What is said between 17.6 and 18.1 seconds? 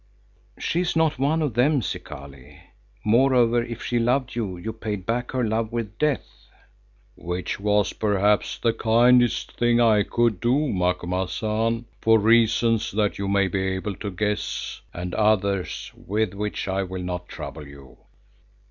you.